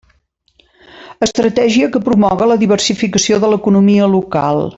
[1.27, 4.69] Estratègia que promoga la diversificació de l'economia local.